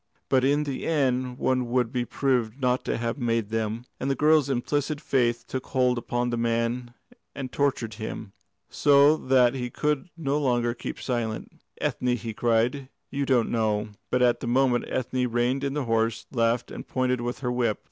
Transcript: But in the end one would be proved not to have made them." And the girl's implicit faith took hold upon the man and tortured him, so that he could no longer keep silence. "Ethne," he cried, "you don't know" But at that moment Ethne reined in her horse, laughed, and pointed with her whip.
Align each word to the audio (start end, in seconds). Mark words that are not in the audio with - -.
But 0.29 0.43
in 0.43 0.63
the 0.63 0.87
end 0.87 1.37
one 1.37 1.69
would 1.69 1.91
be 1.93 2.05
proved 2.05 2.59
not 2.59 2.83
to 2.85 2.97
have 2.97 3.19
made 3.19 3.49
them." 3.49 3.85
And 3.99 4.09
the 4.09 4.15
girl's 4.15 4.49
implicit 4.49 4.99
faith 4.99 5.45
took 5.47 5.67
hold 5.67 5.99
upon 5.99 6.31
the 6.31 6.37
man 6.39 6.95
and 7.35 7.51
tortured 7.51 7.93
him, 7.93 8.33
so 8.67 9.15
that 9.15 9.53
he 9.53 9.69
could 9.69 10.09
no 10.17 10.39
longer 10.39 10.73
keep 10.73 10.99
silence. 10.99 11.53
"Ethne," 11.79 12.15
he 12.17 12.33
cried, 12.33 12.89
"you 13.11 13.27
don't 13.27 13.51
know" 13.51 13.89
But 14.09 14.23
at 14.23 14.39
that 14.39 14.47
moment 14.47 14.85
Ethne 14.87 15.27
reined 15.29 15.63
in 15.63 15.75
her 15.75 15.83
horse, 15.83 16.25
laughed, 16.31 16.71
and 16.71 16.87
pointed 16.87 17.21
with 17.21 17.41
her 17.41 17.51
whip. 17.51 17.77